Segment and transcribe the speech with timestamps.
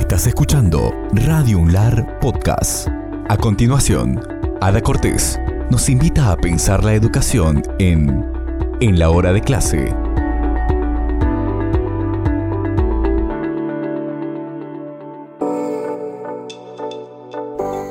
[0.00, 2.88] Estás escuchando Radio Unlar Podcast.
[3.28, 4.20] A continuación,
[4.60, 5.38] Ada Cortés
[5.70, 8.24] nos invita a pensar la educación en
[8.80, 9.94] En la hora de clase.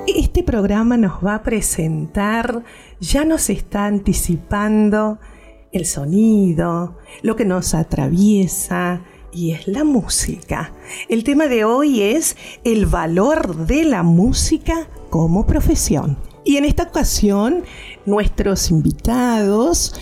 [0.07, 2.63] Este programa nos va a presentar,
[2.99, 5.19] ya nos está anticipando
[5.71, 9.03] el sonido, lo que nos atraviesa,
[9.33, 10.73] y es la música.
[11.07, 16.17] El tema de hoy es el valor de la música como profesión.
[16.45, 17.63] Y en esta ocasión,
[18.05, 19.93] nuestros invitados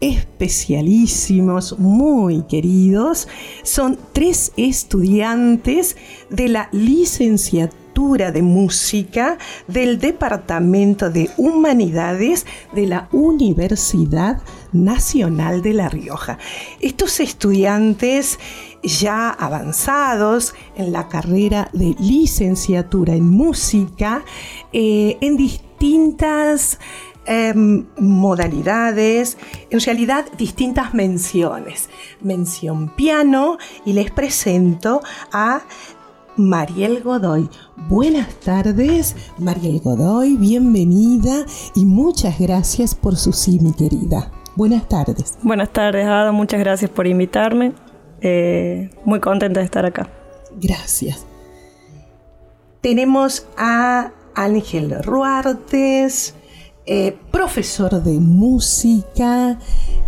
[0.00, 3.28] especialísimos, muy queridos,
[3.62, 5.96] son tres estudiantes
[6.28, 15.88] de la licenciatura de música del Departamento de Humanidades de la Universidad Nacional de La
[15.88, 16.36] Rioja.
[16.80, 18.38] Estos estudiantes
[18.82, 24.22] ya avanzados en la carrera de licenciatura en música,
[24.74, 26.78] eh, en distintas
[27.24, 29.38] em, modalidades,
[29.70, 31.88] en realidad distintas menciones.
[32.20, 35.00] Mención piano y les presento
[35.32, 35.62] a
[36.36, 37.48] Mariel Godoy.
[37.88, 44.30] Buenas tardes, Mariel Godoy, bienvenida y muchas gracias por su sí, mi querida.
[44.54, 45.38] Buenas tardes.
[45.42, 47.72] Buenas tardes, Ada, muchas gracias por invitarme.
[48.20, 50.08] Eh, muy contenta de estar acá.
[50.60, 51.26] Gracias.
[52.80, 56.34] Tenemos a Ángel Ruartes,
[56.86, 59.58] eh, profesor de música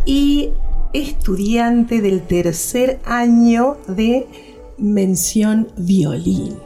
[0.07, 0.51] y
[0.93, 4.48] estudiante del tercer año de
[4.79, 6.57] mención violín.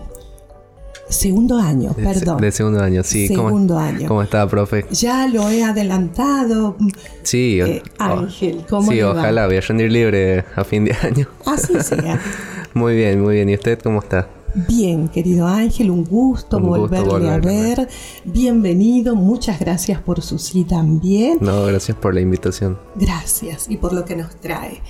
[1.09, 2.41] Segundo año, perdón.
[2.41, 3.29] De segundo año, sí.
[3.29, 4.09] Segundo año.
[4.09, 4.87] ¿Cómo está, profe?
[4.93, 6.77] Ya lo he adelantado.
[7.23, 9.11] Sí, eh, Ángel, ¿cómo Sí, le va?
[9.13, 11.29] ojalá voy a rendir libre a fin de año.
[11.45, 12.19] Así sea.
[12.75, 13.49] muy bien, muy bien.
[13.51, 14.29] ¿Y usted cómo está?
[14.55, 17.89] Bien, querido Ángel, un gusto, Un gusto volverle volverle a ver.
[18.25, 21.39] Bienvenido, muchas gracias por su sí también.
[21.41, 22.79] No, gracias por la invitación.
[22.97, 24.81] Gracias y por lo que nos trae.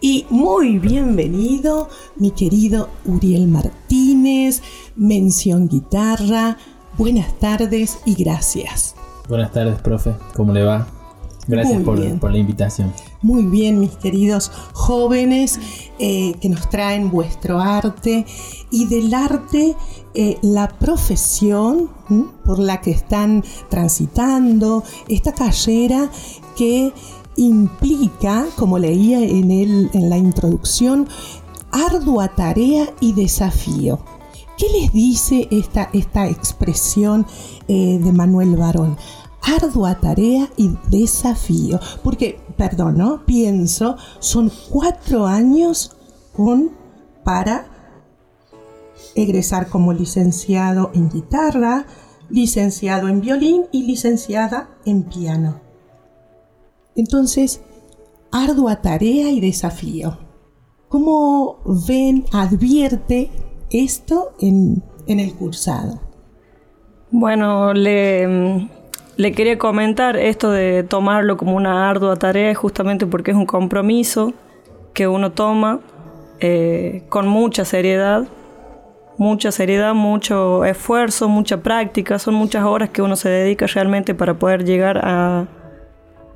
[0.00, 4.62] Y muy bienvenido, mi querido Uriel Martínez,
[4.94, 6.56] mención guitarra.
[6.96, 8.94] Buenas tardes y gracias.
[9.28, 10.14] Buenas tardes, profe.
[10.36, 10.86] ¿Cómo le va?
[11.48, 12.92] Gracias por, la invitación.
[13.22, 15.58] Muy bien, mis queridos jóvenes
[15.98, 18.26] eh, que nos traen vuestro arte
[18.70, 19.74] y del arte
[20.14, 22.26] eh, la profesión ¿m?
[22.44, 26.10] por la que están transitando, esta carrera
[26.54, 26.92] que
[27.38, 31.08] implica, como leía en, el, en la introducción,
[31.70, 34.00] ardua tarea y desafío.
[34.56, 37.26] ¿Qué les dice esta, esta expresión
[37.68, 38.96] eh, de Manuel Barón?
[39.40, 41.78] Ardua tarea y desafío.
[42.02, 43.24] Porque, perdón, ¿no?
[43.24, 45.96] Pienso, son cuatro años
[46.36, 46.72] con,
[47.22, 47.68] para
[49.14, 51.86] egresar como licenciado en guitarra,
[52.30, 55.67] licenciado en violín y licenciada en piano.
[56.98, 57.62] Entonces,
[58.32, 60.18] ardua tarea y desafío.
[60.88, 63.30] ¿Cómo ven, advierte
[63.70, 66.00] esto en, el cursado?
[67.12, 68.68] Bueno, le,
[69.16, 74.32] le quería comentar esto de tomarlo como una ardua tarea, justamente porque es un compromiso
[74.92, 75.78] que uno toma
[76.40, 78.26] eh, con mucha seriedad,
[79.18, 84.34] mucha seriedad, mucho esfuerzo, mucha práctica, son muchas horas que uno se dedica realmente para
[84.34, 85.46] poder llegar a,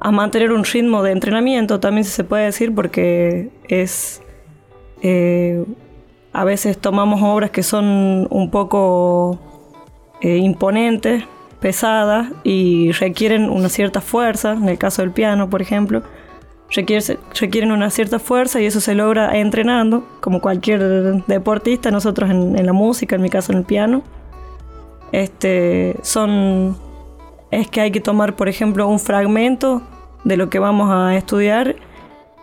[0.05, 4.21] a mantener un ritmo de entrenamiento, también se puede decir, porque es...
[5.03, 5.65] eh,
[6.33, 9.39] a veces tomamos obras que son un poco
[10.23, 11.25] eh, imponentes,
[11.61, 16.03] pesadas y requieren una cierta fuerza, en el caso del piano, por ejemplo,
[16.71, 22.59] requiere- requieren una cierta fuerza y eso se logra entrenando, como cualquier deportista, nosotros en,
[22.59, 24.03] en la música, en mi caso en el piano.
[25.13, 26.77] Este, son,
[27.53, 29.83] es que hay que tomar, por ejemplo, un fragmento
[30.25, 31.77] de lo que vamos a estudiar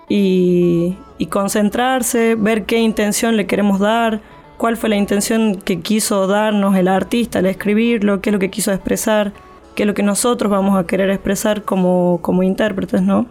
[0.07, 0.97] y,
[1.29, 4.21] concentrarse, ver qué intención le queremos dar,
[4.57, 8.51] cuál fue la intención que quiso darnos el artista al escribirlo, qué es lo que
[8.51, 9.33] quiso expresar,
[9.75, 13.25] qué es lo que nosotros vamos a querer expresar como, como intérpretes, ¿no?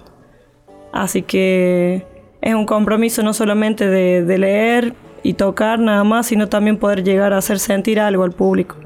[0.93, 2.05] Así que
[2.41, 7.05] es un compromiso no solamente de, de leer y tocar nada más, sino también poder
[7.05, 8.77] llegar a hacer sentir algo al público,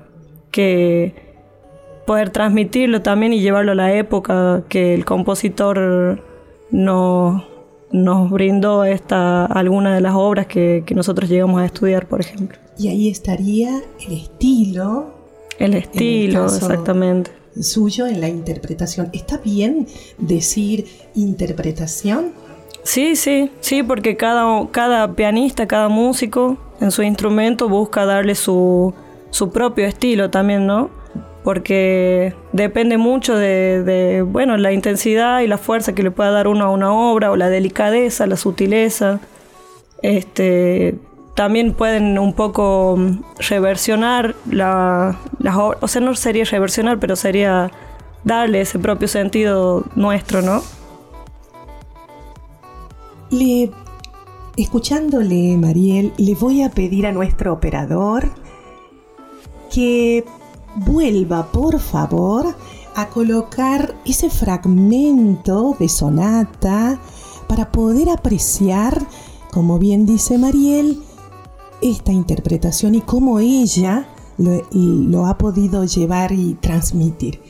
[0.51, 1.22] que
[2.07, 6.23] poder transmitirlo también y llevarlo a la época que el compositor
[6.71, 7.43] nos,
[7.91, 12.59] nos brindó esta, alguna de las obras que, que nosotros llegamos a estudiar, por ejemplo.
[12.79, 15.13] Y ahí estaría el estilo
[15.59, 17.31] El estilo, exactamente.
[17.61, 19.11] suyo en la interpretación.
[19.13, 19.87] ¿Está bien
[20.19, 22.33] decir interpretación?
[22.83, 28.93] Sí, sí, sí, porque cada, cada pianista, cada músico en su instrumento busca darle su,
[29.31, 30.91] su propio estilo también, ¿no?
[31.45, 36.65] Porque depende mucho de, bueno, la intensidad y la fuerza que le pueda dar uno
[36.65, 39.21] a una obra, o la delicadeza, la sutileza.
[40.03, 40.97] Este,
[41.35, 42.97] también pueden un poco
[43.49, 47.71] reversionar la, las obras, o sea, no sería reversionar, pero sería
[48.25, 50.63] darle ese propio sentido nuestro, ¿no?
[53.31, 53.71] Le,
[54.57, 58.31] escuchándole, Mariel, le voy a pedir a nuestro operador
[59.73, 60.25] que
[60.77, 62.55] vuelva, por favor,
[62.95, 66.99] a colocar ese fragmento de sonata
[67.49, 69.07] para poder apreciar,
[69.51, 71.03] como bien dice Mariel,
[71.81, 74.07] esta interpretación y cómo ella
[74.39, 77.41] lo, ha podido llevar y transmitir.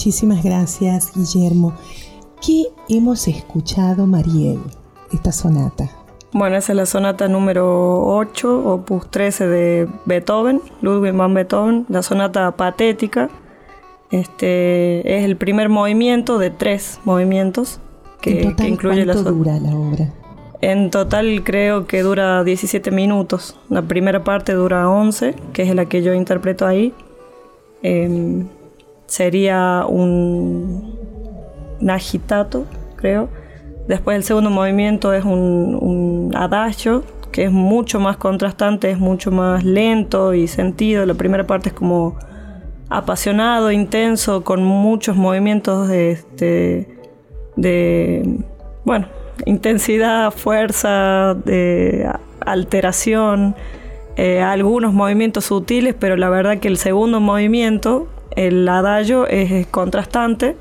[0.00, 1.74] Muchísimas gracias, Guillermo.
[2.40, 4.58] ¿Qué hemos escuchado, Mariel,
[5.12, 5.90] esta sonata?
[6.32, 12.02] Bueno, esa es la sonata número 8, opus 13 de Beethoven, Ludwig van Beethoven, la
[12.02, 13.28] sonata patética.
[14.10, 17.78] Este es el primer movimiento de tres movimientos
[18.22, 20.14] que, total, que incluye la ¿Cuánto dura la obra?
[20.62, 23.58] En total creo que dura 17 minutos.
[23.68, 26.94] La primera parte dura 11, que es la que yo interpreto ahí.
[27.82, 28.46] Eh,
[29.10, 30.98] sería un,
[31.88, 32.66] agitato,
[32.96, 33.28] creo.
[33.88, 37.02] Después el segundo movimiento es un, un, adagio,
[37.32, 41.04] que es mucho más contrastante, es mucho más lento y sentido.
[41.06, 42.16] La primera parte es como
[42.88, 46.88] apasionado, intenso, con muchos movimientos de, este,
[47.56, 48.38] de
[48.84, 49.08] bueno,
[49.44, 52.08] intensidad, fuerza, de
[52.46, 53.56] alteración,
[54.16, 58.06] eh, algunos movimientos sutiles, pero la verdad que el segundo movimiento
[58.36, 60.56] el adagio es, contrastante,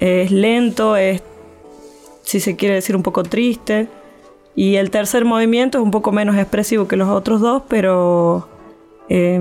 [0.00, 1.22] es lento, es,
[2.22, 3.88] si se quiere decir, un poco triste.
[4.54, 8.48] Y el tercer movimiento es un poco menos expresivo que los otros dos, pero
[9.08, 9.40] eh,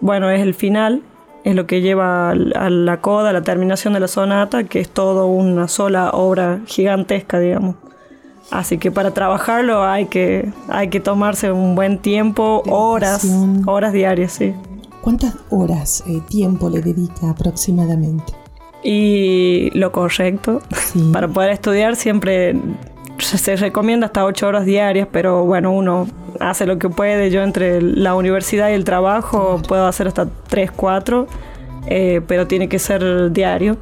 [0.00, 1.02] bueno, es el final,
[1.42, 2.34] es lo que lleva a
[2.70, 7.40] la coda, a la terminación de la sonata, que es todo una sola obra gigantesca,
[7.40, 7.76] digamos.
[8.50, 13.26] Así que para trabajarlo hay que, hay que tomarse un buen tiempo, horas,
[13.66, 14.54] horas diarias, sí.
[15.04, 18.32] ¿Cuántas horas, eh, tiempo le dedica aproximadamente?
[18.82, 20.62] Y lo correcto.
[20.74, 21.10] Sí.
[21.12, 22.56] Para poder estudiar siempre
[23.18, 26.06] se recomienda hasta 8 horas diarias, pero bueno, uno
[26.40, 27.30] hace lo que puede.
[27.30, 31.26] Yo entre la universidad y el trabajo puedo hacer hasta 3, 4,
[31.86, 33.76] eh, pero tiene que ser diario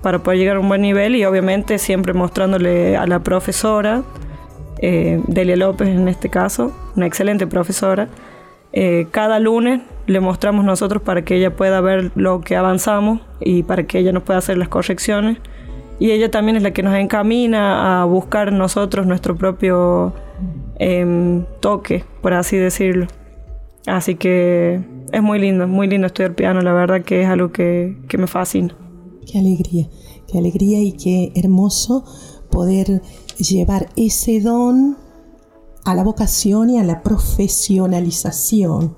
[0.00, 4.04] para poder llegar a un buen nivel y obviamente siempre mostrándole a la profesora,
[4.78, 8.08] eh, Delia López en este caso, una excelente profesora,
[8.72, 13.62] eh, cada lunes le mostramos nosotros para que ella pueda ver lo que avanzamos y
[13.62, 15.38] para que ella nos pueda hacer las correcciones.
[15.98, 20.12] Y ella también es la que nos encamina a buscar nosotros nuestro propio
[20.78, 23.06] eh, toque, por así decirlo.
[23.86, 24.80] Así que
[25.12, 28.26] es muy lindo, muy lindo estudiar piano, la verdad que es algo que, que me
[28.26, 28.74] fascina.
[29.30, 29.86] Qué alegría,
[30.26, 32.04] qué alegría y qué hermoso
[32.50, 33.02] poder
[33.38, 34.96] llevar ese don
[35.84, 38.96] a la vocación y a la profesionalización,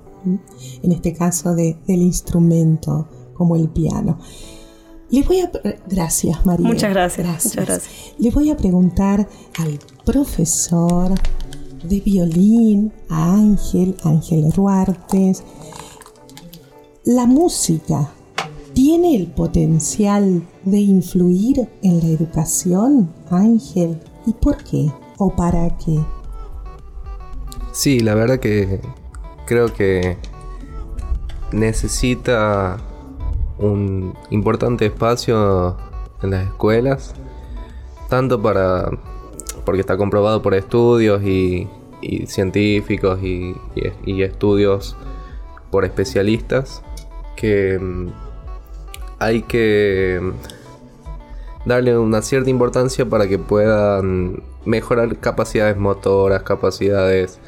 [0.82, 4.18] en este caso de, del instrumento como el piano.
[5.10, 5.50] Le voy a
[5.88, 6.66] gracias María.
[6.66, 7.54] Muchas gracias, gracias.
[7.54, 8.14] Muchas gracias.
[8.18, 11.12] Le voy a preguntar al profesor
[11.84, 15.42] de violín, a Ángel, Ángel Ruartes,
[17.04, 18.10] la música
[18.72, 26.00] tiene el potencial de influir en la educación, Ángel, ¿y por qué o para qué?
[27.74, 28.78] Sí, la verdad que
[29.46, 30.16] creo que
[31.50, 32.76] necesita
[33.58, 35.76] un importante espacio
[36.22, 37.16] en las escuelas,
[38.08, 38.90] tanto para,
[39.64, 41.68] porque está comprobado por estudios y,
[42.28, 43.56] científicos y,
[44.06, 44.96] y, estudios
[45.72, 46.80] por especialistas
[47.34, 48.08] que mm,
[49.18, 50.20] hay que
[51.66, 57.40] darle una cierta importancia para que puedan mejorar capacidades motoras, capacidades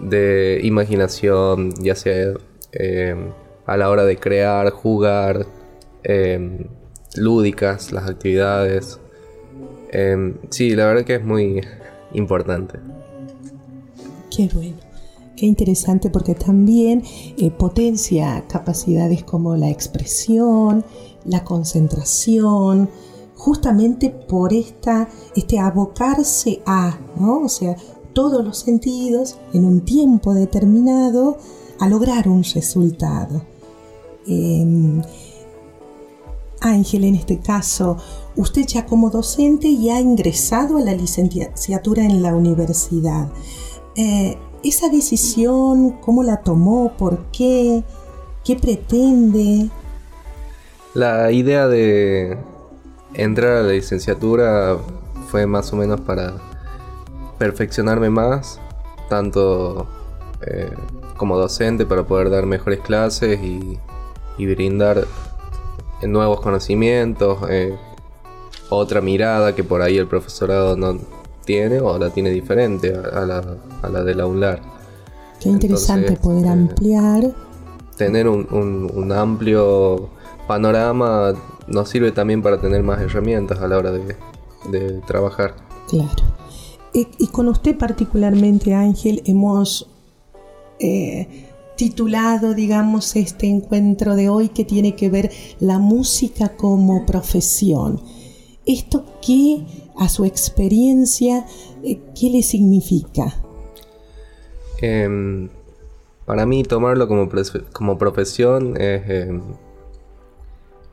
[0.00, 2.34] de imaginación, ya sea
[2.72, 3.14] eh,
[3.64, 5.46] a la hora de crear, jugar,
[6.04, 6.66] eh,
[7.16, 9.00] lúdicas, las actividades.
[9.92, 11.62] Eh, sí, la verdad que es muy
[12.12, 12.78] importante.
[14.34, 14.76] Qué bueno.
[15.36, 17.02] Qué interesante porque también
[17.58, 20.82] potencia capacidades como la expresión,
[21.26, 22.88] la concentración,
[23.36, 27.42] justamente por esta, este abocarse a, ¿no?
[27.42, 27.76] O sea,
[28.16, 31.36] todos los sentidos en un tiempo determinado
[31.78, 33.42] a lograr un resultado.
[34.26, 35.02] Em,
[36.62, 37.98] Ángel, en este caso,
[38.34, 43.28] usted ya como docente ya ha ingresado a la licenciatura en la universidad.
[43.96, 46.96] Eh, ¿Esa decisión cómo la tomó?
[46.96, 47.84] ¿Por qué?
[48.42, 49.68] ¿Qué pretende?
[50.94, 52.38] La idea de
[53.12, 54.78] entrar a la licenciatura
[55.28, 56.55] fue más o menos para
[57.38, 58.60] perfeccionarme más,
[59.08, 59.86] tanto
[60.46, 60.70] eh,
[61.16, 63.78] como docente para poder dar mejores clases y,
[64.38, 65.06] brindar
[66.02, 67.74] nuevos conocimientos, eh,
[68.68, 70.98] otra mirada que por ahí el profesorado no
[71.44, 73.42] tiene o la tiene diferente a, la,
[73.82, 74.60] a la de la UNLAR.
[75.40, 77.34] Qué interesante poder eh, ampliar.
[77.96, 78.46] Tener un,
[78.94, 80.10] un amplio
[80.46, 81.34] panorama
[81.66, 85.54] nos sirve también para tener más herramientas a la hora de, trabajar.
[85.88, 86.35] Claro.
[87.18, 89.90] Y, con usted particularmente, Ángel, hemos
[90.78, 98.00] eh, titulado, digamos, este encuentro de hoy que tiene que ver la música como profesión.
[98.64, 99.66] ¿Esto qué,
[99.98, 101.44] a su experiencia,
[101.84, 103.42] eh, qué le significa?
[104.80, 105.50] Em,
[106.24, 107.28] para mí tomarlo como,
[107.72, 109.42] como profesión es em,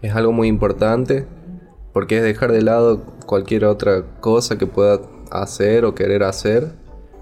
[0.04, 1.26] es algo muy importante
[1.94, 5.00] porque es dejar de lado cualquier otra cosa que pueda
[5.42, 6.72] hacer o querer hacer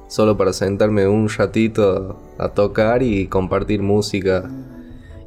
[0.08, 4.50] solo para sentarme un ratito a, tocar y compartir música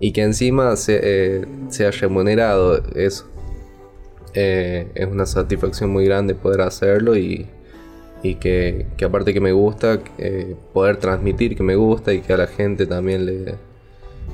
[0.01, 3.27] y que encima se, eh, sea remunerado eso
[4.35, 7.49] eh, es una satisfacción muy grande poder hacerlo y,
[8.23, 12.47] que, aparte que me gusta eh, poder transmitir que me gusta y que a la
[12.47, 13.55] gente también le,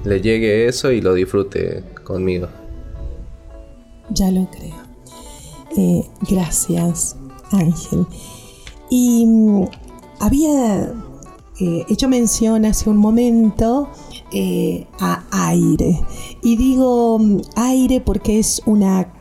[0.04, 2.48] le llegue eso y lo disfrute conmigo
[4.10, 4.74] ya lo creo.
[5.76, 7.16] Eh, gracias,
[7.52, 8.06] Ángel.
[8.90, 9.64] Y mm,
[10.18, 10.92] había
[11.60, 13.88] eh, hecho mención hace un momento
[14.32, 16.00] eh, a aire.
[16.42, 19.12] Y digo mm, aire porque es una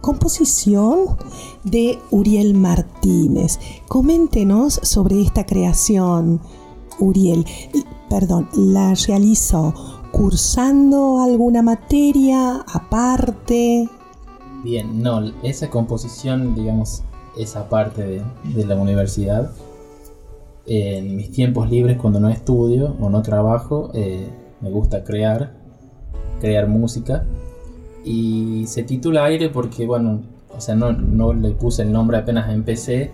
[0.00, 1.16] composición
[1.64, 3.58] de Uriel Martínez.
[3.88, 6.40] Coméntenos sobre esta creación,
[6.98, 7.44] Uriel.
[8.08, 9.74] Perdón, ¿la realizó
[10.12, 13.88] cursando alguna materia aparte?
[14.64, 17.02] Bien, no, esa composición, digamos,
[17.38, 19.50] esa parte de, la universidad,
[20.66, 24.28] en mis tiempos libres cuando no estudio o no trabajo, eh,
[24.60, 25.54] me gusta crear,
[26.40, 27.24] crear música.
[28.04, 30.22] Y se titula Aire porque, bueno,
[30.56, 33.10] o sea, no, no le puse el nombre apenas empecé,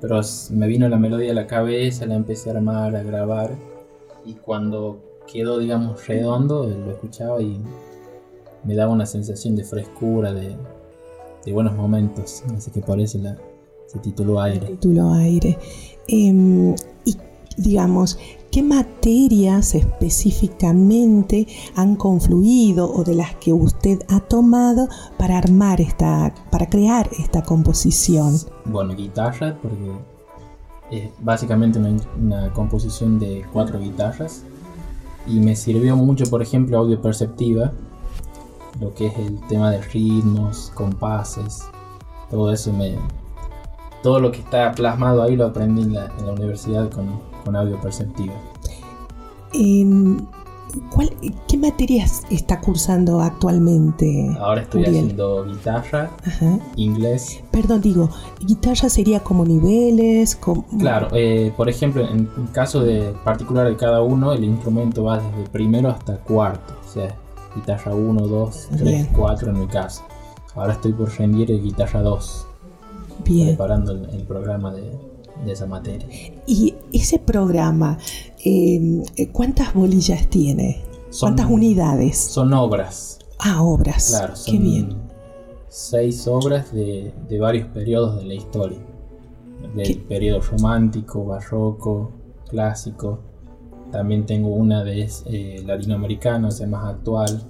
[0.00, 3.50] pero me vino la melodía a la cabeza, la empecé a armar, a grabar.
[4.24, 5.00] Y cuando
[5.32, 7.60] quedó, digamos, redondo, lo escuchaba y
[8.64, 10.56] me daba una sensación de frescura, de,
[11.52, 12.42] buenos momentos.
[12.56, 13.36] Así que por eso la,
[13.92, 14.66] se tituló Aire.
[14.66, 15.58] Tituló Aire.
[16.08, 17.16] Em, y
[17.56, 18.18] digamos,
[18.50, 21.46] ¿qué materias específicamente
[21.76, 27.42] han confluido o de las que usted ha tomado para armar esta, para crear esta
[27.42, 28.36] composición?
[28.64, 29.92] Bueno, guitarra, porque
[30.90, 34.44] es básicamente una, una composición de cuatro guitarras
[35.26, 37.72] y me sirvió mucho, por ejemplo, audio perceptiva
[38.80, 41.62] lo que es el tema de ritmos, compases,
[42.30, 42.96] todo eso me...
[44.02, 48.32] Todo lo que está plasmado ahí lo aprendí en la, universidad con, audio perceptivo.
[51.48, 54.34] ¿Qué materias está cursando actualmente?
[54.40, 56.10] Ahora estoy haciendo guitarra,
[56.76, 57.42] inglés.
[57.50, 58.08] Perdón, digo,
[58.40, 60.38] guitarra sería como niveles.
[60.78, 65.48] Claro, eh, por ejemplo, en caso de particular de cada uno, el instrumento va desde
[65.50, 66.74] primero hasta cuarto.
[66.86, 67.14] O sea,
[67.54, 70.02] guitarra 1, 2, 3, 4 en mi caso.
[70.54, 72.46] Ahora estoy por rendir el guitarra 2.
[73.24, 73.48] Bien.
[73.48, 74.98] Preparando el, programa de,
[75.46, 76.06] esa materia.
[76.46, 77.98] ¿Y ese programa,
[78.44, 79.02] em,
[79.32, 80.82] ¿cuántas bolillas tiene?
[81.18, 82.18] ¿Cuántas unidades?
[82.18, 83.18] Son obras.
[83.38, 84.08] Ah, obras.
[84.08, 84.96] Claro, son Qué bien.
[85.68, 88.78] seis obras de, varios periodos de la historia.
[89.74, 92.12] Del periodo romántico, barroco,
[92.48, 93.20] clásico,
[93.90, 97.42] También tengo una de eh, latinoamericano, o más actual.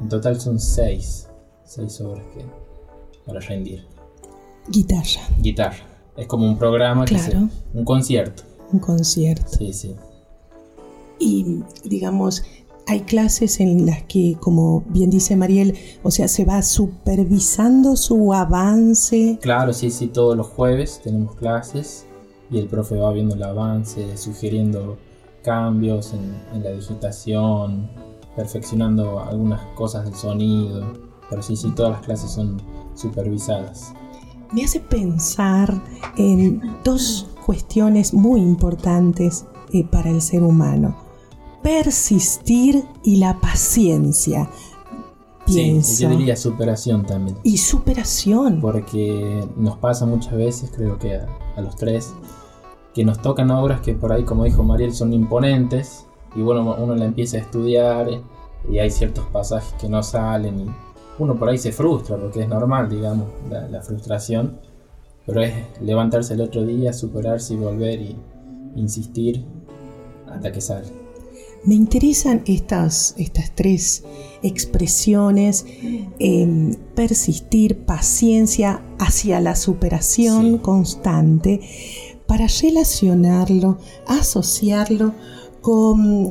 [0.00, 1.28] En total son seis,
[1.64, 2.44] seis obras que
[3.24, 3.86] para rendir.
[4.68, 5.20] Guitarra.
[5.40, 5.86] Guitarra.
[6.16, 7.48] Es como un programa que Claro.
[7.72, 8.42] un concierto.
[8.72, 9.46] Un concierto.
[9.58, 9.96] Sí, sí.
[11.18, 12.42] Y digamos,
[12.86, 18.32] hay clases en las que, como bien dice Mariel, o sea, se va supervisando su
[18.32, 19.38] avance.
[19.40, 22.06] Claro, sí, sí, todos los jueves tenemos clases
[22.50, 24.98] y el profe va viendo el avance, sugiriendo
[25.42, 27.90] cambios en, en la digitación,
[28.36, 30.92] perfeccionando algunas cosas del sonido.
[31.28, 32.60] Pero sí, sí, todas las clases son
[32.94, 33.92] supervisadas.
[34.52, 35.80] Me hace pensar
[36.16, 40.96] en dos cuestiones muy importantes eh, para el ser humano.
[41.62, 44.50] Persistir y la paciencia.
[45.46, 45.92] Pienso.
[45.94, 47.36] Sí, yo diría superación también.
[47.42, 48.60] Y superación.
[48.60, 51.26] Porque nos pasa muchas veces, creo que a,
[51.56, 52.12] a los tres,
[52.94, 56.06] que nos tocan obras que por ahí, como dijo Mariel, son imponentes.
[56.34, 58.08] Y bueno, uno la empieza a estudiar
[58.70, 60.70] y hay ciertos pasajes que no salen y
[61.20, 64.58] uno por ahí se frustra, porque es normal, digamos, la, la frustración.
[65.26, 68.16] Pero es levantarse el otro día, superarse y volver y
[68.74, 69.44] insistir
[70.28, 70.88] hasta que sale.
[71.64, 74.02] Me interesan estas, estas tres
[74.42, 75.66] expresiones,
[76.18, 80.58] eh, persistir, paciencia hacia la superación Sí.
[80.62, 81.60] constante,
[82.26, 85.12] para relacionarlo, asociarlo
[85.60, 86.30] con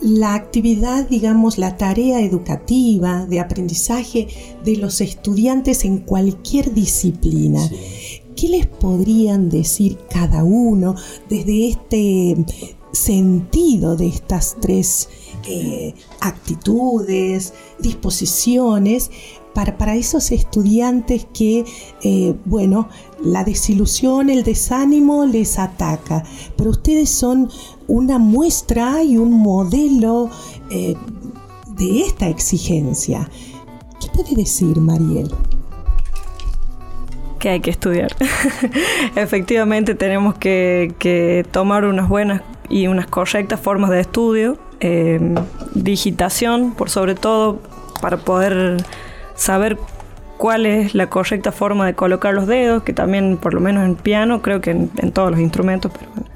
[0.00, 4.28] la actividad, digamos, la tarea educativa de aprendizaje
[4.64, 7.66] de los estudiantes en cualquier disciplina.
[7.66, 8.22] Sí.
[8.36, 10.94] ¿Qué les podrían decir cada uno
[11.30, 12.36] desde este
[12.92, 15.08] sentido de estas tres
[15.48, 19.10] eh, actitudes, disposiciones,
[19.56, 21.64] para, esos estudiantes que,
[22.02, 22.90] eh, bueno,
[23.24, 26.22] la desilusión, el desánimo les ataca,
[26.56, 27.48] pero ustedes son
[27.88, 30.28] una muestra y un modelo
[30.70, 30.94] eh,
[31.68, 33.30] de esta exigencia.
[33.98, 35.30] ¿Qué puede decir Mariel?
[37.38, 38.16] que hay que estudiar.
[39.14, 42.40] Efectivamente tenemos que, que tomar unas buenas
[42.70, 45.20] y unas correctas formas de estudio, eh,
[45.74, 47.60] digitación por sobre todo,
[48.00, 48.78] para poder
[49.36, 49.78] saber
[50.36, 53.94] cuál es la correcta forma de colocar los dedos, que también por lo menos en
[53.94, 56.28] piano, creo que en, todos los instrumentos, pero bueno,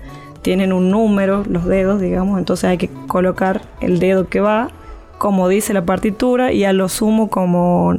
[0.42, 4.70] tienen un número los dedos, digamos, entonces hay que colocar el dedo que va,
[5.18, 7.94] como dice la partitura, y a lo sumo como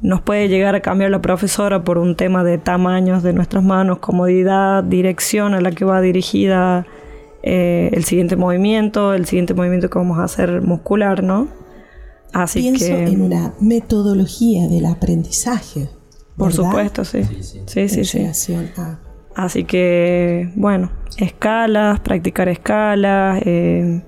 [0.00, 3.98] nos puede llegar a cambiar la profesora por un tema de tamaños de nuestras manos,
[3.98, 6.86] comodidad, dirección a la que va dirigida
[7.42, 11.48] eh, el siguiente movimiento, el siguiente movimiento que vamos a hacer muscular, ¿no?
[12.32, 15.88] Así Pienso que, en una metodología del aprendizaje.
[16.36, 16.70] por ¿verdad?
[16.70, 17.24] supuesto, sí.
[17.24, 17.60] Sí, sí.
[17.66, 18.18] Sí, sí, sí.
[18.18, 18.98] relación a-
[19.34, 24.02] Así que, bueno, escalas, practicar escalas, eh,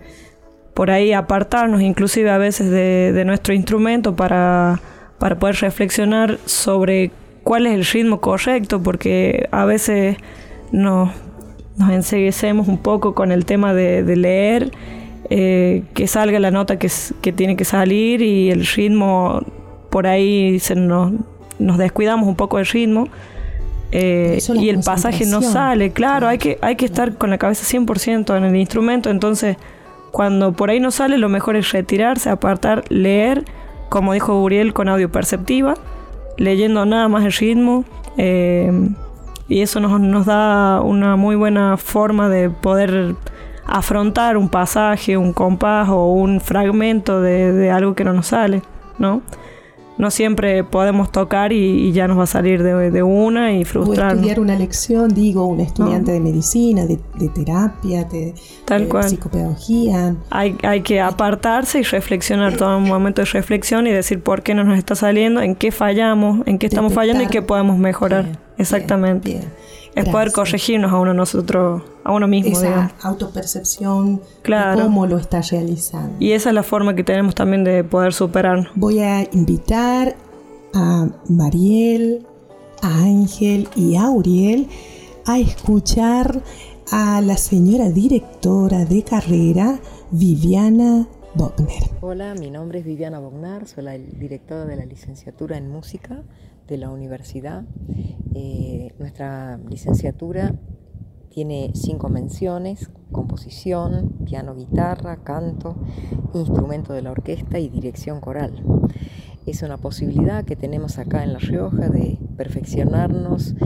[0.75, 4.81] por ahí apartarnos inclusive a veces de, de nuestro instrumento para,
[5.19, 7.11] para poder reflexionar sobre
[7.45, 10.17] cuál es el ritmo correcto, porque a veces
[10.73, 11.11] nos,
[11.77, 14.73] nos enseguecemos un poco con el tema de, de leer,
[15.33, 16.91] eh, que salga la nota que,
[17.33, 19.41] tiene que salir y el ritmo,
[19.89, 21.13] por ahí se nos,
[21.61, 23.09] nos descuidamos un poco del ritmo.
[23.93, 27.65] eh, y el pasaje no sale, claro, hay que, hay que estar con la cabeza
[27.65, 29.57] 100% en el instrumento, entonces
[30.11, 33.45] cuando por ahí no sale lo mejor es retirarse, apartar, leer,
[33.89, 35.75] como dijo Uriel, con audio perceptiva,
[36.39, 37.85] leyendo nada más el ritmo,
[38.17, 38.73] eh,
[39.49, 43.15] y eso nos, nos da una muy buena forma de poder
[43.71, 48.63] afrontar un pasaje, un compás o un fragmento de, de algo que no nos sale,
[48.99, 49.23] ¿no?
[49.99, 53.63] No siempre podemos tocar y, y ya nos va a salir de, de una y
[53.63, 54.15] O frustrarnos.
[54.15, 59.05] estudiar una lección, digo, un estudiante de medicina, de, de terapia, de, Tal cual.
[59.11, 60.17] psicopedagogía.
[60.31, 64.55] Hay, hay que apartarse y reflexionar, todo un momento de reflexión y decir por qué
[64.55, 67.43] no nos está saliendo, en qué fallamos, en qué estamos fallando y Detectar.
[67.43, 68.25] qué podemos mejorar.
[68.25, 69.29] Bien, Exactamente.
[69.29, 69.53] bien, bien.
[69.95, 72.93] Es poder corregirnos a uno nosotros, a uno mismo, Esa digamos.
[73.03, 74.79] autopercepción Claro.
[74.79, 76.17] de cómo lo está realizando.
[76.21, 78.69] Y esa es la forma que tenemos también de poder superarnos.
[78.77, 80.15] Voy a invitar
[80.75, 82.27] a Mariel,
[82.83, 84.69] a Ángel y a Uriel
[85.27, 86.41] a escuchar
[86.93, 89.79] a la señora directora de carrera,
[90.13, 91.83] Viviana Bogner.
[92.01, 96.23] Hola, mi nombre es Viviana Bognar, soy la directora de la licenciatura en música
[96.71, 97.65] de la universidad.
[98.35, 100.55] Eh, nuestra licenciatura
[101.29, 105.77] tiene cinco menciones, composición, piano, guitarra, canto,
[106.33, 108.63] instrumento de la orquesta y dirección coral.
[109.47, 113.57] Es una posibilidad que tenemos acá en La Rioja de perfeccionarnos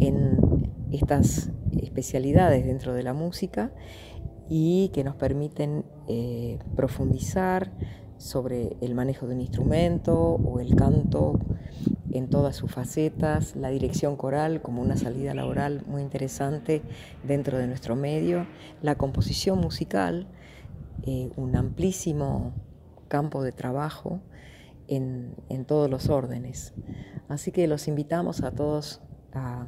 [0.00, 1.50] en estas
[1.80, 3.72] especialidades dentro de la música
[4.48, 7.72] y que nos permiten eh, profundizar
[8.16, 11.40] sobre el manejo de un instrumento o el canto
[12.14, 16.80] en todas sus facetas, la dirección coral como una salida laboral muy interesante
[17.24, 18.46] dentro de nuestro medio,
[18.82, 20.28] la composición musical,
[21.02, 22.54] eh, un amplísimo
[23.08, 24.20] campo de trabajo
[24.86, 26.72] en, en todos los órdenes.
[27.28, 29.00] Así que los invitamos a todos
[29.32, 29.66] a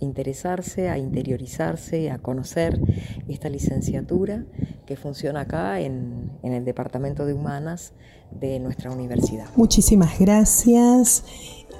[0.00, 2.80] interesarse, a interiorizarse, a conocer
[3.28, 4.44] esta licenciatura
[4.86, 7.92] que funciona acá en, en, el Departamento de Humanas
[8.30, 9.46] de nuestra universidad.
[9.56, 11.24] Muchísimas gracias,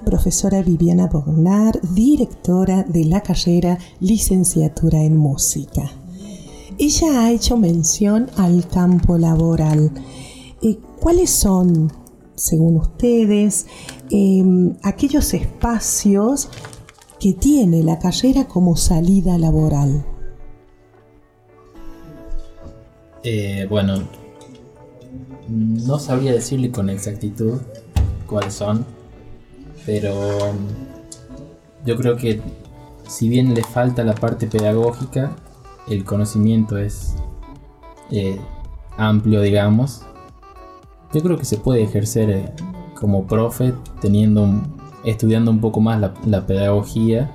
[0.04, 5.90] profesora Viviana Bognar, directora de la carrera Licenciatura en Música.
[6.78, 9.90] Ella ha hecho mención al campo laboral.
[10.62, 11.92] Eh, ¿Cuáles son,
[12.34, 13.66] según ustedes,
[14.10, 14.44] eh,
[14.82, 16.48] aquellos espacios
[17.18, 20.04] que tiene la carrera como salida laboral?
[23.24, 24.04] Eh, bueno,
[25.48, 27.60] no sabría decirle con exactitud
[28.26, 28.84] cuáles son,
[29.88, 30.12] pero
[30.50, 30.58] um,
[31.86, 32.42] yo creo que
[33.06, 35.34] si bien le falta la parte pedagógica,
[35.88, 37.16] el conocimiento es
[38.10, 38.38] eh,
[38.98, 40.02] amplio, digamos.
[41.14, 42.52] Yo creo que se puede ejercer eh,
[43.00, 43.72] como profe
[44.02, 44.46] teniendo
[45.04, 47.34] estudiando un poco más la, pedagogía,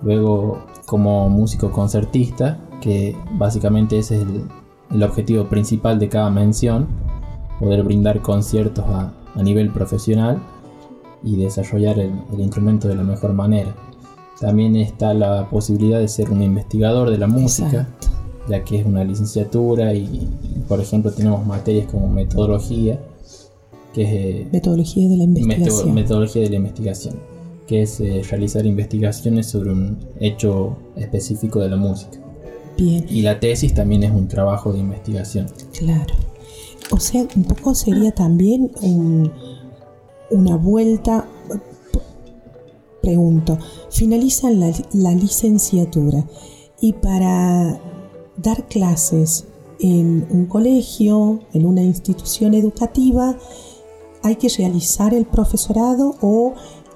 [0.00, 4.26] luego como músico concertista, que básicamente ese es
[4.90, 6.86] el, objetivo principal de cada mención,
[7.60, 10.42] poder brindar conciertos a, nivel profesional
[11.22, 13.74] y desarrollar el, instrumento de la mejor manera.
[14.40, 17.88] También está la posibilidad de ser un investigador de la música,
[18.48, 20.28] ya que es una licenciatura y,
[20.68, 23.00] por ejemplo, tenemos materias como metodología,
[23.92, 24.12] que es...
[24.12, 25.94] Eh, metodología de la investigación.
[25.94, 27.16] metodología de la investigación,
[27.66, 32.18] que es eh, realizar investigaciones sobre un hecho específico de la música.
[32.76, 33.04] Bien.
[33.10, 35.46] Y la tesis también es un trabajo de investigación.
[35.76, 36.14] Claro.
[36.90, 38.70] O sea, un poco sería también
[40.30, 41.26] una vuelta.
[43.02, 43.58] Pregunto,
[43.90, 46.24] finalizan la, la licenciatura
[46.80, 47.80] y para
[48.36, 49.46] dar clases
[49.80, 53.36] en un colegio, en una institución educativa,
[54.22, 56.54] hay que realizar el profesorado o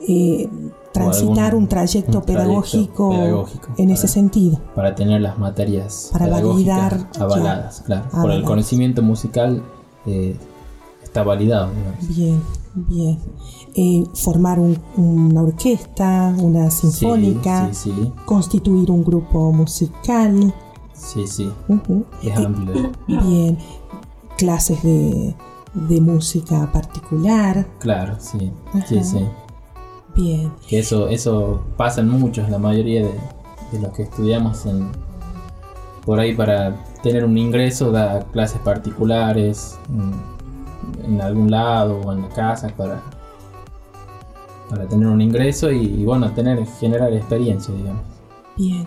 [0.09, 0.49] eh,
[0.93, 3.47] transitar un, trayecto pedagógico,
[3.79, 4.61] en ese sentido.
[4.75, 8.09] Para tener las materias para validar avaladas, claro.
[8.11, 9.63] Por el conocimiento musical
[10.07, 10.37] eh,
[11.13, 11.71] está validado.
[12.09, 12.43] Bien,
[12.75, 13.19] bien.
[13.75, 17.71] Eh, formar una orquesta, una sinfónica,
[18.25, 20.55] constituir un grupo musical.
[20.95, 21.51] Sí, sí.
[22.23, 22.93] Es amplio.
[23.07, 23.59] Bien.
[24.37, 25.35] Clases de
[25.75, 27.67] de música particular.
[27.79, 28.53] Claro, sí.
[28.87, 29.27] Sí, sí.
[30.15, 30.53] Bien.
[30.69, 34.91] Que eso, eso pasa en muchos, la mayoría de, los que estudiamos en,
[36.05, 39.79] por ahí para tener un ingreso da clases particulares
[41.05, 43.03] en, algún lado o en la casa para,
[44.69, 48.03] para tener un ingreso y, y bueno, tener, generar experiencia, digamos.
[48.57, 48.87] Bien.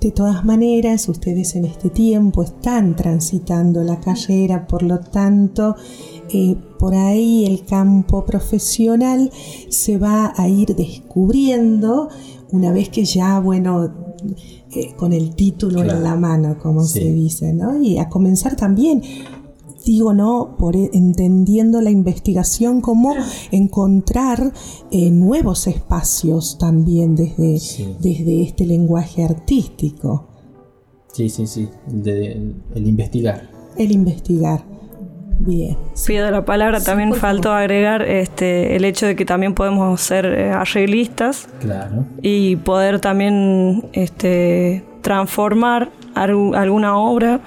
[0.00, 5.76] De todas maneras, ustedes en este tiempo están transitando la carrera, por lo tanto,
[6.30, 9.30] eh, por ahí el campo profesional
[9.68, 12.08] se va a ir descubriendo
[12.50, 13.92] una vez que ya, bueno,
[14.72, 17.78] eh, con el título en la mano, como se dice, ¿no?
[17.82, 19.02] Y a comenzar también
[19.84, 20.56] digo, ¿no?
[20.58, 23.14] Por e, entendiendo la investigación, cómo
[23.50, 24.52] encontrar
[24.90, 27.58] eh, nuevos espacios también desde,
[28.00, 30.28] desde este lenguaje artístico.
[31.12, 33.50] Sí, sí, sí, el, investigar.
[33.76, 34.62] El investigar.
[35.40, 35.76] Bien.
[36.06, 40.50] Pido la palabra, también faltó agregar este, el hecho de que también podemos ser eh,
[40.50, 42.04] arreglistas claro.
[42.20, 47.40] y poder también este, transformar alguna obra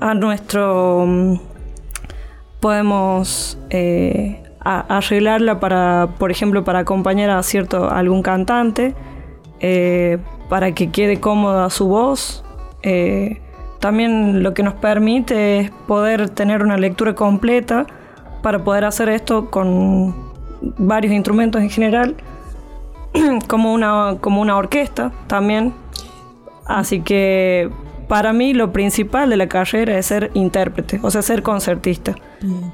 [0.00, 1.38] a nuestro mm,
[2.62, 8.94] podemos eh, arreglarla para, por ejemplo, para acompañar a cierto algún cantante,
[9.58, 12.44] eh, para que quede cómoda su voz.
[12.84, 13.40] Eh,
[13.80, 17.84] también lo que nos permite es poder tener una lectura completa
[18.42, 20.14] para poder hacer esto con
[20.78, 22.14] varios instrumentos en general,
[23.48, 25.74] como una, como una orquesta también.
[26.64, 27.70] Así que
[28.06, 32.14] para mí lo principal de la carrera es ser intérprete, o sea, ser concertista.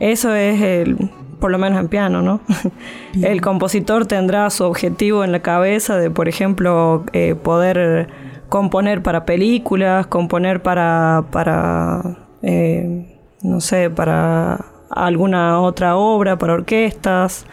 [0.00, 2.40] Eso es el, por lo menos en piano, ¿no?
[3.22, 8.08] El compositor tendrá su objetivo en la cabeza de, por ejemplo, eh, poder
[8.48, 17.46] componer para películas, componer para, para eh, no sé, para alguna otra obra, para orquestas,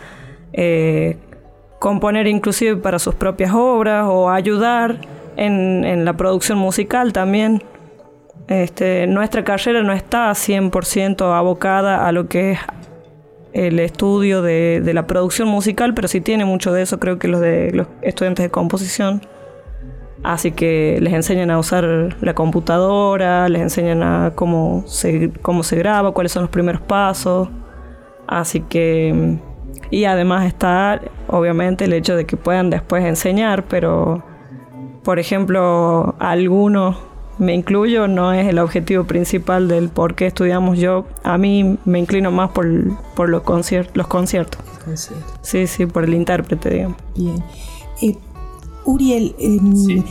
[0.54, 1.18] eh,
[1.80, 5.02] componer inclusive para sus propias obras o ayudar
[5.36, 7.62] en, en la producción musical también.
[8.48, 12.60] Este, nuestra carrera no está 100% abocada a lo que es
[13.54, 17.28] el estudio de, de, la producción musical, pero sí tiene mucho de eso, creo que
[17.28, 19.22] los de los estudiantes de composición.
[20.26, 25.76] Así que les enseñan a usar la computadora, les enseñan a cómo se, cómo se
[25.76, 27.50] graba, cuáles son los primeros pasos.
[28.28, 29.38] Así que...
[29.92, 34.24] Y además está, obviamente, el hecho de que puedan después enseñar, pero,
[35.04, 36.98] por ejemplo, algunos,
[37.38, 41.06] me incluyo, no es el objetivo principal del por qué estudiamos yo.
[41.24, 42.68] A mí me inclino más por,
[43.16, 44.62] por los, concier los conciertos.
[44.84, 45.26] Concierto.
[45.42, 46.98] Sí, sí, por el intérprete, digamos.
[47.16, 47.44] Bien.
[48.02, 48.16] Eh,
[48.86, 50.04] Uriel, eh, Sí.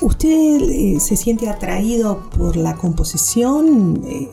[0.00, 4.02] ¿usted eh, se siente atraído por la composición?
[4.06, 4.28] Eh,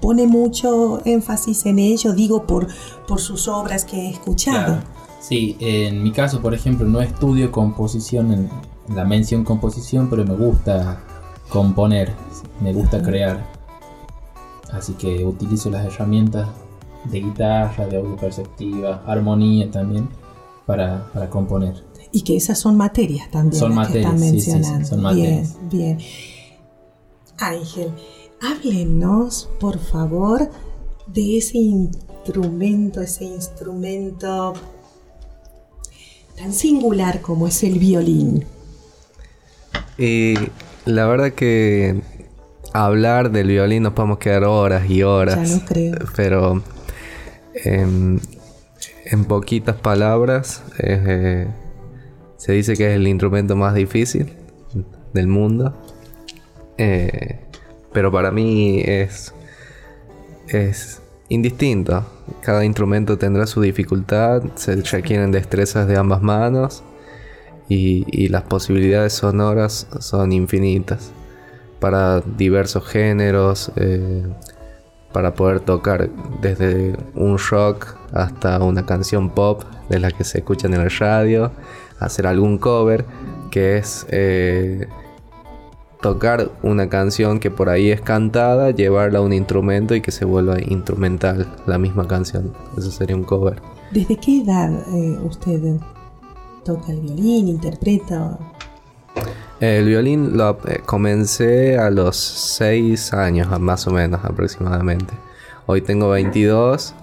[0.00, 2.12] ¿Pone mucho énfasis en ello?
[2.12, 2.66] Digo, por,
[3.06, 4.64] por sus obras que he escuchado.
[4.64, 4.82] Claro.
[5.20, 8.50] Sí, en mi caso, por ejemplo, no estudio composición en
[8.94, 11.02] la mención composición, pero me gusta
[11.48, 12.12] componer,
[12.60, 13.44] me gusta crear.
[14.72, 16.48] Así que utilizo las herramientas
[17.04, 20.08] de guitarra, de audio perceptiva, armonía también,
[20.66, 21.84] para, para componer.
[22.12, 23.58] Y que esas son materias también.
[23.60, 24.88] Son las que materias, están sí, sí, sí, mencionando.
[24.88, 25.56] son materias.
[25.70, 26.08] Bien, bien.
[27.38, 27.90] Ángel,
[28.40, 30.50] háblenos, por favor,
[31.06, 34.54] de ese instrumento, ese instrumento
[36.36, 38.44] tan singular como es el violín.
[39.98, 40.34] Y
[40.84, 42.00] la verdad que
[42.72, 45.48] hablar del violín nos podemos quedar horas y horas.
[45.48, 45.94] Ya lo creo.
[46.16, 46.62] Pero
[47.54, 48.18] em,
[49.06, 51.46] en poquitas palabras eh,
[52.36, 54.32] se dice que es el instrumento más difícil
[55.12, 55.74] del mundo.
[56.76, 57.40] Eh,
[57.92, 59.32] pero para mí es,
[60.48, 62.04] es indistinto.
[62.40, 66.82] Cada instrumento tendrá su dificultad, se requieren destrezas de ambas manos
[67.68, 71.12] y, las posibilidades sonoras son infinitas
[71.80, 74.22] para diversos géneros, eh,
[75.12, 80.74] para poder tocar desde un rock hasta una canción pop de las que se escuchan
[80.74, 81.52] en el radio,
[82.00, 83.04] hacer algún cover
[83.50, 84.88] que es eh,
[86.00, 90.24] tocar una canción que por ahí es cantada, llevarla a un instrumento y que se
[90.24, 92.52] vuelva instrumental la misma canción.
[92.76, 93.62] Eso sería un cover.
[93.92, 95.78] ¿Desde qué edad eh, usted
[96.64, 98.38] toca el violín, interpreta?
[99.60, 105.14] El violín lo eh, comencé a los 6 años, más o menos aproximadamente.
[105.66, 106.94] Hoy tengo 22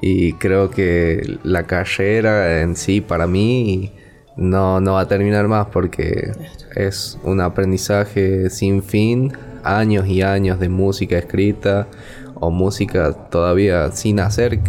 [0.00, 3.92] y creo que la carrera en sí para mí
[4.36, 6.32] no, no va a terminar más porque
[6.74, 11.88] es un aprendizaje sin fin, años y años de música escrita
[12.34, 14.60] o música todavía sin hacer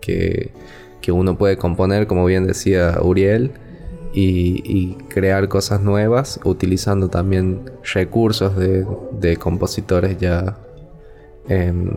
[0.00, 0.52] que,
[1.00, 3.52] que uno puede componer, como bien decía Uriel,
[4.14, 8.86] y, y crear cosas nuevas utilizando también recursos de,
[9.18, 10.58] de compositores ya
[11.48, 11.88] em,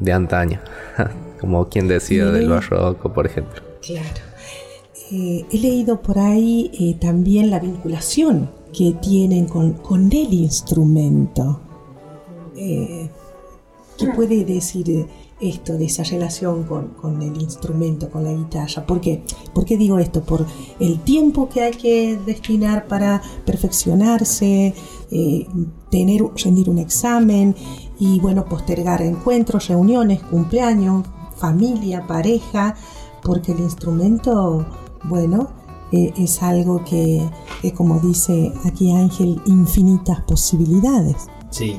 [0.00, 0.60] de antaño,
[1.40, 2.48] como quien decía del Sí.
[2.48, 3.62] barroco, por ejemplo.
[3.80, 4.08] Claro.
[5.12, 11.60] Eh, he leído por ahí eh, también la vinculación que tienen con, con el instrumento.
[12.56, 13.08] Eh,
[13.98, 15.06] ¿Qué puede decir
[15.40, 18.86] esto de esa relación con, con el instrumento, con la guitarra?
[18.86, 19.22] ¿Por qué?
[19.52, 20.22] ¿Por qué digo esto?
[20.22, 20.46] Por
[20.80, 24.74] el tiempo que hay que destinar para perfeccionarse,
[25.10, 25.46] eh,
[25.90, 27.54] tener, rendir un examen
[27.98, 32.74] y bueno, postergar encuentros, reuniones, cumpleaños, familia, pareja,
[33.22, 34.66] porque el instrumento,
[35.04, 35.48] bueno,
[35.92, 37.28] eh, es algo que,
[37.62, 41.28] que, como dice aquí Ángel, infinitas posibilidades.
[41.50, 41.76] Sí,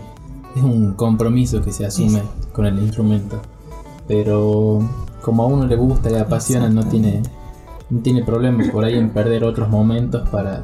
[0.56, 2.22] es un compromiso que se asume
[2.56, 3.40] con el instrumento.
[4.08, 4.80] Pero
[5.22, 7.22] como a uno le gusta y le apasiona, no tiene,
[7.90, 10.64] no tiene problema por ahí en perder otros momentos para,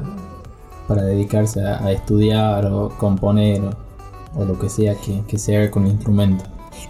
[0.88, 5.56] para dedicarse a, a estudiar o componer o, o lo que sea que, que se
[5.56, 6.44] haga con el instrumento.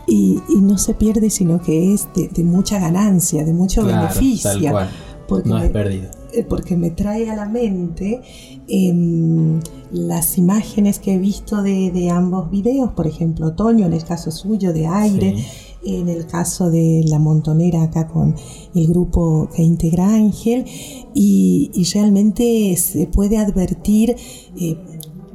[0.07, 4.03] Y, y no se pierde, sino que es de, de mucha ganancia, de mucho Claro,
[4.09, 4.51] beneficio.
[4.51, 4.91] tal cual.
[5.27, 6.11] Porque No es perdido.
[6.33, 8.21] Eh, porque me trae a la mente
[8.68, 14.05] em, las imágenes que he visto de, de ambos videos, por ejemplo, Otoño, en el
[14.05, 15.95] caso suyo, de Aire, Sí.
[15.97, 18.35] en el caso de La Montonera, acá con
[18.75, 20.64] el grupo que integra Ángel,
[21.14, 24.14] y, y realmente se puede advertir
[24.61, 24.77] eh,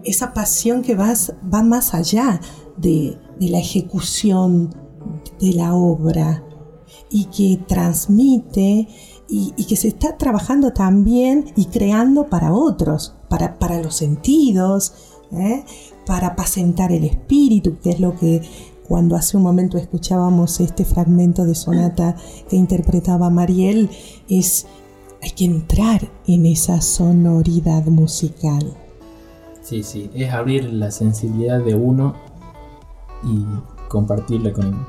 [0.05, 2.39] esa pasión que vas- va más allá
[2.77, 4.73] de, de la ejecución
[5.41, 6.43] de la obra
[7.11, 8.87] y que transmite
[9.29, 14.93] y, que se está trabajando también y creando para otros, para, para los sentidos,
[15.31, 15.63] ¿eh?
[16.05, 18.41] para apacentar el espíritu, que es lo que
[18.87, 22.15] cuando hace un momento escuchábamos este fragmento de sonata
[22.49, 23.89] que interpretaba Mariel,
[24.29, 24.65] es
[25.21, 28.77] hay que entrar en esa sonoridad musical.
[29.61, 32.15] Sí, sí, es abrir la sensibilidad de uno
[33.23, 33.43] y
[33.89, 34.85] compartirla con,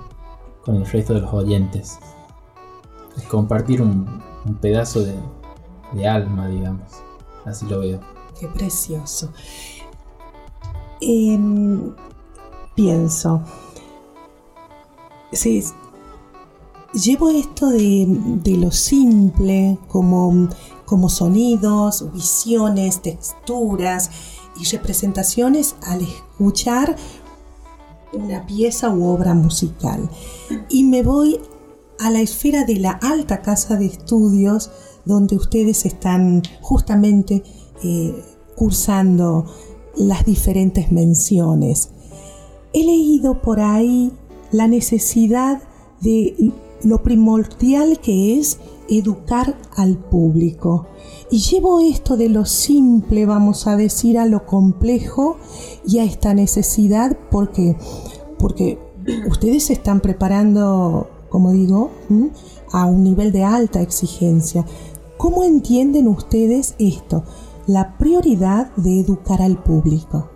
[0.65, 1.99] con el resto de los oyentes.
[3.17, 4.07] Es compartir un,
[4.47, 5.15] un pedazo de,
[5.93, 6.89] de alma, digamos.
[7.45, 8.01] Así lo veo.
[8.39, 9.31] Qué precioso.
[11.01, 11.95] Em,
[12.75, 13.43] pienso,
[16.93, 20.49] llevo esto de, de lo simple como,
[20.85, 24.11] como sonidos, visiones, texturas
[24.61, 26.97] y representaciones al escuchar
[28.13, 30.09] una pieza u obra musical.
[30.69, 31.41] Y me voy
[31.99, 34.71] a la esfera de la alta casa de estudios
[35.05, 37.43] donde ustedes están justamente
[37.83, 38.15] eh,
[38.55, 39.47] cursando
[39.97, 41.91] las diferentes menciones.
[42.73, 44.13] He leído por ahí
[44.53, 45.63] la necesidad
[46.01, 48.59] de lo primordial que es
[48.89, 50.87] educar al público.
[51.31, 55.37] Y llevo esto de lo simple, vamos a decir, a lo complejo
[55.87, 57.77] y a esta necesidad porque,
[58.39, 58.79] porque
[59.29, 61.91] ustedes se están preparando, como digo,
[62.73, 64.65] a un nivel de alta exigencia.
[65.17, 67.25] ¿Cómo entienden ustedes esto?
[67.67, 70.31] La prioridad de educar al público.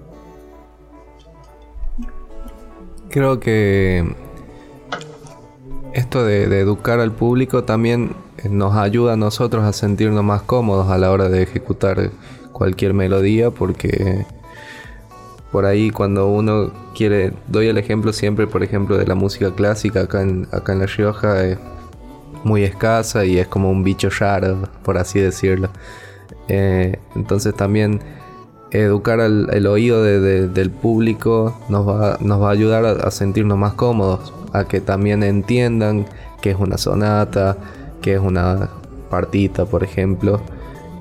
[3.09, 4.15] Creo que
[5.93, 8.15] esto de, educar al público también
[8.49, 12.11] nos ayuda a nosotros a sentirnos más cómodos a la hora de ejecutar
[12.53, 14.27] cualquier melodía porque
[15.53, 20.01] por ahí cuando uno quiere, doy el ejemplo siempre por ejemplo de la música clásica
[20.01, 21.59] acá en, acá en La Rioja, es
[22.43, 25.69] muy escasa y es como un bicho raro, por así decirlo.
[26.49, 28.01] Eh, entonces también
[28.73, 33.75] educar al, el oído del público nos va, nos va a ayudar a, sentirnos más
[33.75, 36.07] cómodos, a que también entiendan
[36.41, 37.59] que es una sonata,
[38.01, 38.71] que es una
[39.11, 40.41] partita, por ejemplo,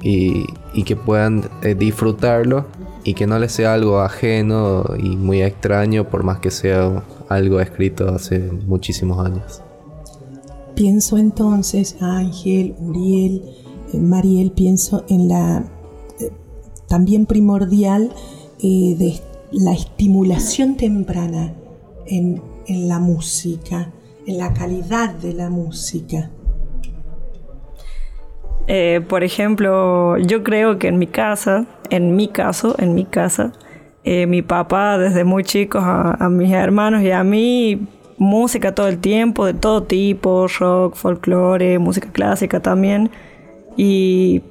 [0.01, 0.45] y,
[0.83, 2.65] que puedan eh, disfrutarlo
[3.03, 7.59] y que no les sea algo ajeno y muy extraño, por más que sea algo
[7.59, 9.61] escrito hace muchísimos años.
[10.75, 13.43] Pienso entonces Ángel, Uriel,
[13.93, 15.65] eh, Mariel, pienso en la
[16.19, 16.31] eh,
[16.87, 18.11] también primordial
[18.61, 19.19] eh, de
[19.51, 21.53] la estimulación temprana
[22.05, 23.91] en, en la música,
[24.25, 26.31] en la calidad de la música.
[29.07, 33.51] Por ejemplo, yo creo que en mi casa, en mi caso, en mi casa,
[34.03, 39.45] mi papá desde muy chicos a, mis hermanos y a mí música todo el tiempo,
[39.45, 43.09] de todo tipo, rock, folclore, música clásica también.
[43.75, 44.43] Y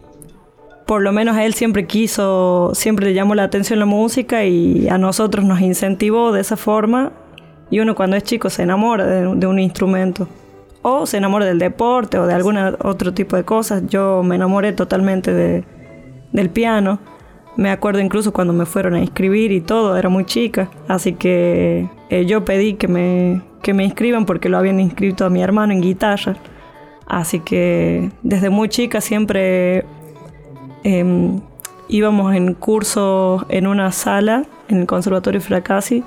[0.87, 4.89] por lo menos a él siempre quiso, siempre le llamó la atención la música y
[4.89, 7.13] a nosotros nos incentivó de esa forma.
[7.71, 10.27] Y uno cuando es chico se enamora de, un instrumento.
[10.83, 13.83] O se enamora del deporte o de algún otro tipo de cosas.
[13.89, 15.65] Yo me enamoré totalmente de,
[16.33, 16.99] del piano.
[17.57, 20.71] Me acuerdo incluso cuando me fueron a inscribir y todo, era muy chica.
[20.89, 25.31] Así que eh, yo pedí que me, que me inscriban porque lo habían inscrito a
[25.31, 26.37] mi hermano en guitarra.
[27.07, 29.85] Así que desde muy chica siempre
[30.85, 31.41] em,
[31.89, 36.05] íbamos en curso en una sala en el Conservatorio Fracassi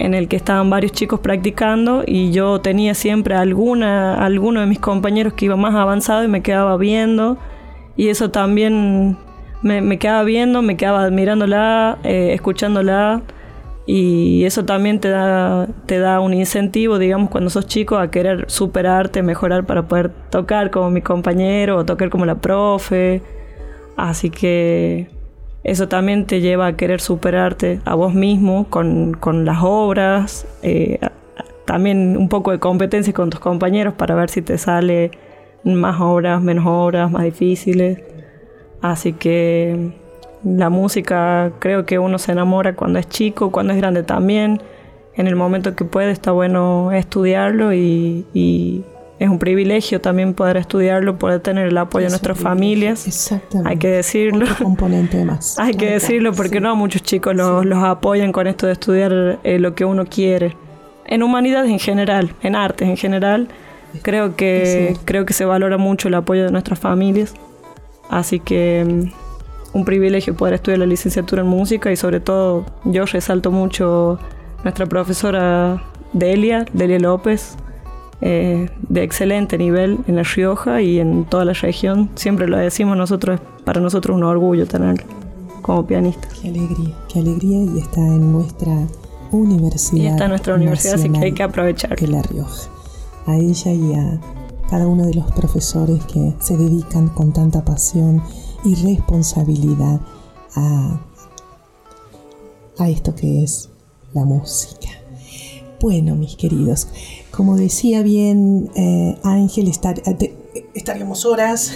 [0.00, 4.78] en el que estaban varios chicos practicando y yo tenía siempre alguna, alguno de mis
[4.78, 7.36] compañeros que iba más avanzado y me quedaba viendo
[7.96, 9.18] y eso también
[9.62, 13.22] me, quedaba viendo, me quedaba admirándola, eh, escuchándola
[13.86, 18.44] y eso también te da, te da un incentivo, digamos, cuando sos chico a querer
[18.48, 23.20] superarte, mejorar para poder tocar como mi compañero o tocar como la profe.
[23.96, 25.08] Así que
[25.62, 30.98] eso también te lleva a querer superarte a vos mismo con, las obras, eh,
[31.66, 35.10] también un poco de competencia con tus compañeros para ver si te sale
[35.64, 38.00] más obras, menos obras, más difíciles.
[38.80, 39.92] Así que
[40.44, 44.60] la música creo que uno se enamora cuando es chico, cuando es grande también.
[45.14, 48.84] En el momento que puede está bueno estudiarlo y,
[49.20, 53.06] es un privilegio también poder estudiarlo, poder tener el apoyo de nuestras familias.
[53.06, 53.68] Exactamente.
[53.68, 54.46] Hay que decirlo.
[54.56, 55.58] componente más.
[55.58, 59.74] Hay que decirlo porque no muchos chicos los, apoyan con esto de estudiar eh, lo
[59.74, 60.56] que uno quiere.
[61.04, 63.48] En humanidades en general, en artes en general,
[64.00, 67.34] creo que, creo que se valora mucho el apoyo de nuestras familias.
[68.08, 73.04] Así que mm, un privilegio poder estudiar la licenciatura en música y sobre todo yo
[73.04, 74.18] resalto mucho
[74.64, 75.82] nuestra profesora
[76.14, 77.58] Delia, Delia López,
[78.20, 82.10] eh, de excelente nivel en La Rioja y en toda la región.
[82.14, 85.04] Siempre lo decimos nosotros, para nosotros un orgullo tenerla
[85.62, 86.28] como pianista.
[86.40, 88.86] Qué alegría, qué alegría y está en nuestra
[89.32, 90.02] universidad.
[90.02, 91.98] Y está en nuestra universidad, así que hay que aprovechar.
[91.98, 92.68] De La Rioja.
[93.26, 94.20] A ella y a
[94.70, 98.22] cada uno de los profesores que se dedican con tanta pasión
[98.64, 100.00] y responsabilidad
[100.56, 101.00] a,
[102.78, 103.70] a esto que es
[104.12, 104.88] la música.
[105.80, 106.88] Bueno, mis queridos,
[107.40, 110.34] como decía bien eh, Ángel, eh,
[110.74, 111.74] estaríamos horas,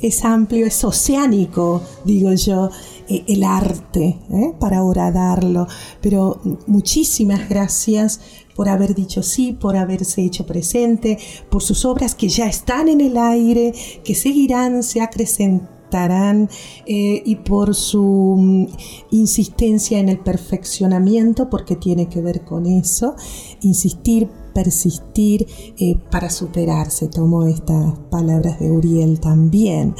[0.00, 2.70] es amplio, es oceánico, digo yo,
[3.08, 4.16] eh, el arte,
[4.60, 5.66] para ahora darlo,
[6.00, 8.20] pero muchísimas gracias
[8.54, 11.18] por haber dicho sí, por haberse hecho presente,
[11.50, 13.74] por sus obras que ya están en el aire,
[14.04, 16.48] que seguirán, se acrecentarán
[16.86, 18.66] eh, y por su mm,
[19.10, 23.16] insistencia en el perfeccionamiento, porque tiene que ver con eso,
[23.62, 25.46] insistir, persistir
[25.78, 27.08] eh, para superarse.
[27.08, 29.94] Tomo estas palabras de Uriel también.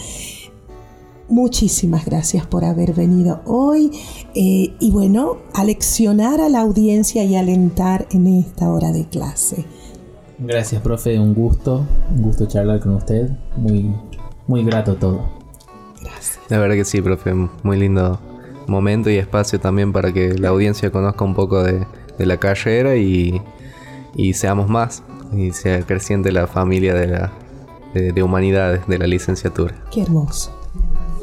[1.28, 3.90] Muchísimas gracias por haber venido hoy
[4.34, 9.66] eh, y bueno, a leccionar a la audiencia y alentar en esta hora de clase.
[10.38, 13.94] Gracias, profe, un gusto, un gusto charlar con usted, muy,
[14.46, 15.20] muy grato todo.
[16.00, 16.38] Gracias.
[16.48, 18.18] La verdad que sí, profe, muy lindo
[18.66, 21.86] momento y espacio también para que la audiencia conozca un poco de,
[22.18, 23.40] la carrera y,
[24.34, 25.02] seamos más
[25.34, 27.32] y sea creciente la familia de, la,
[27.94, 29.74] de humanidades de la licenciatura.
[29.90, 30.56] Qué hermoso.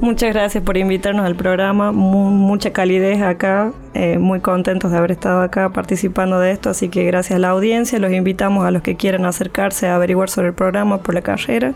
[0.01, 5.41] Muchas gracias por invitarnos al programa, mucha calidez acá, eh, muy contentos de haber estado
[5.41, 8.95] acá participando de esto, así que gracias a la audiencia, los invitamos a los que
[8.97, 11.73] quieran acercarse a averiguar sobre el programa por la carrera.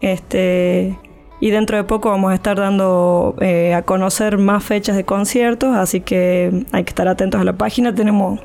[0.00, 0.96] Este,
[1.40, 5.76] y dentro de poco vamos a estar dando eh, a conocer más fechas de conciertos,
[5.76, 7.94] así que hay que estar atentos a la página.
[7.94, 8.40] Tenemos